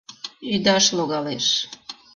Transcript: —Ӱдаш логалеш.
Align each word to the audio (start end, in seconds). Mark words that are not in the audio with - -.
—Ӱдаш 0.53 0.85
логалеш. 0.97 1.47